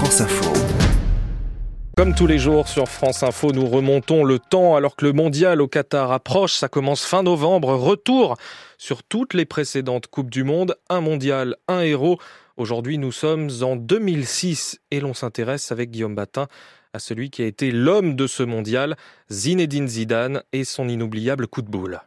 [0.00, 0.50] France Info.
[1.94, 5.60] Comme tous les jours sur France Info, nous remontons le temps alors que le mondial
[5.60, 6.54] au Qatar approche.
[6.54, 7.74] Ça commence fin novembre.
[7.74, 8.38] Retour
[8.78, 10.74] sur toutes les précédentes Coupes du Monde.
[10.88, 12.18] Un mondial, un héros.
[12.56, 16.46] Aujourd'hui, nous sommes en 2006 et l'on s'intéresse avec Guillaume Batin
[16.94, 18.96] à celui qui a été l'homme de ce mondial,
[19.30, 22.00] Zinedine Zidane et son inoubliable coup de boule.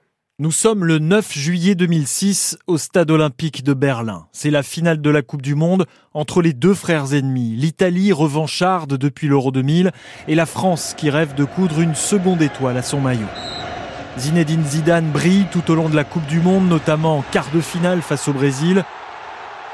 [0.43, 4.25] Nous sommes le 9 juillet 2006 au stade olympique de Berlin.
[4.33, 8.98] C'est la finale de la Coupe du Monde entre les deux frères ennemis, l'Italie revancharde
[8.98, 9.91] depuis l'Euro 2000
[10.27, 13.29] et la France qui rêve de coudre une seconde étoile à son maillot.
[14.17, 17.62] Zinedine Zidane brille tout au long de la Coupe du Monde, notamment en quart de
[17.62, 18.84] finale face au Brésil,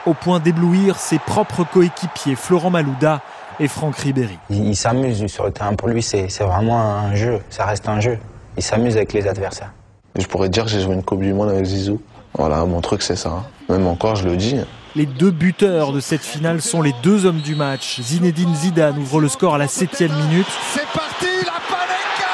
[0.06, 3.24] au point d'éblouir ses propres coéquipiers Florent Malouda
[3.60, 4.38] et Franck Ribéry.
[4.52, 5.74] Il, s'amuse sur le terrain.
[5.74, 7.40] Pour lui, c'est vraiment un jeu.
[7.50, 8.20] Ça reste un jeu.
[8.56, 9.74] Il s'amuse avec les adversaires.
[10.20, 12.02] Je pourrais dire que j'ai joué une Coupe du Monde avec Zizou.
[12.38, 13.44] Voilà, mon truc c'est ça.
[13.70, 14.56] Même encore, je le dis.
[14.96, 18.02] Les deux buteurs de cette finale sont les deux hommes du match.
[18.02, 20.48] Zinedine Zidane ouvre le score à la septième minute.
[20.74, 22.32] C'est parti, la panenka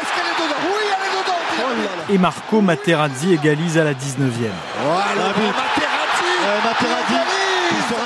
[0.00, 3.96] Est-ce qu'elle est dedans Oui, elle est dedans Et Marco Materazzi égalise à la 19e.
[4.84, 6.32] Voilà, Materazzi,
[6.64, 7.20] Materazzi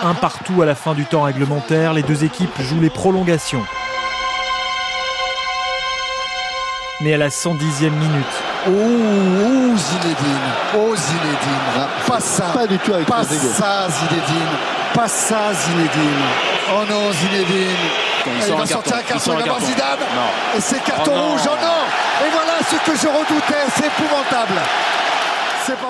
[0.03, 3.63] Un partout à la fin du temps réglementaire, les deux équipes jouent les prolongations.
[7.01, 8.25] Mais à la 110e minute,
[8.69, 14.57] Oh, oh Zinedine, oh Zinedine, ah, pas ça, pas du tout avec pas ça Zinedine,
[14.93, 16.25] pas ça Zinedine.
[16.75, 17.77] Oh non Zinedine,
[18.27, 19.99] il, va sortir un carton, il va voir Zidane,
[20.57, 22.27] et c'est carton oh rouge, oh non.
[22.27, 24.61] Et voilà ce que je redoutais, c'est épouvantable.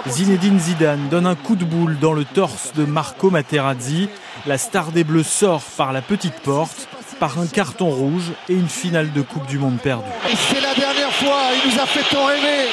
[0.09, 4.11] Zinedine Zidane donne un coup de boule dans le torse de Marco Materazzi.
[4.47, 8.69] La star des Bleus sort par la petite porte par un carton rouge et une
[8.69, 10.05] finale de Coupe du Monde perdue.
[10.31, 12.69] Et c'est la dernière fois, il nous a fait tant rêver,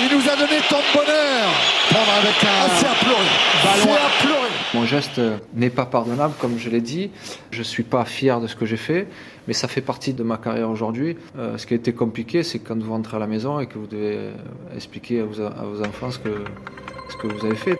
[0.00, 1.48] il nous a donné tant de bonheur.
[1.90, 2.48] Prendre avec un...
[2.48, 3.18] Ah, c'est à pleurer,
[3.62, 4.48] c'est à pleurer.
[4.74, 5.20] Mon geste
[5.54, 7.10] n'est pas pardonnable, comme je l'ai dit.
[7.50, 9.06] Je ne suis pas fier de ce que j'ai fait,
[9.46, 11.18] mais ça fait partie de ma carrière aujourd'hui.
[11.38, 13.78] Euh, ce qui a été compliqué, c'est quand vous rentrez à la maison et que
[13.78, 14.30] vous devez
[14.74, 16.44] expliquer à vos, à vos enfants ce que,
[17.10, 17.76] ce que vous avez fait.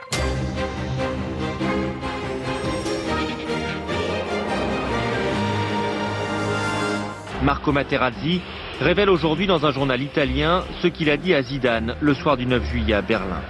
[7.42, 8.41] Marco Materazzi
[8.80, 12.47] révèle aujourd'hui dans un journal italien ce qu'il a dit à Zidane le soir du
[12.47, 13.41] 9 juillet à Berlin.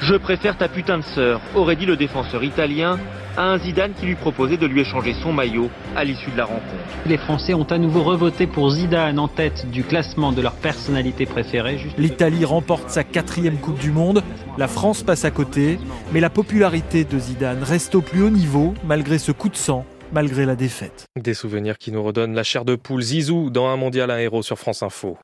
[0.00, 2.98] Je préfère ta putain de sœur, aurait dit le défenseur italien
[3.36, 6.44] à un Zidane qui lui proposait de lui échanger son maillot à l'issue de la
[6.44, 6.66] rencontre.
[7.06, 11.24] Les Français ont à nouveau revoté pour Zidane en tête du classement de leur personnalité
[11.24, 11.80] préférée.
[11.96, 14.22] L'Italie remporte sa quatrième Coupe du Monde,
[14.58, 15.78] la France passe à côté,
[16.12, 19.84] mais la popularité de Zidane reste au plus haut niveau malgré ce coup de sang
[20.12, 21.06] malgré la défaite.
[21.16, 24.42] Des souvenirs qui nous redonnent la chair de poule Zizou dans un mondial à héros
[24.42, 25.16] sur France Info.